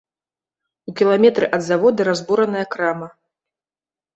У 0.91 0.93
кіламетры 1.01 1.45
ад 1.57 1.61
завода 1.69 2.01
разбураная 2.09 2.65
крама. 2.77 3.07